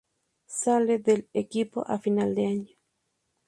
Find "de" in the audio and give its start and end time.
2.33-2.47